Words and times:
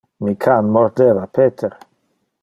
Mi 0.25 0.31
can 0.45 0.71
mordeva 0.77 1.27
Peter. 1.39 1.71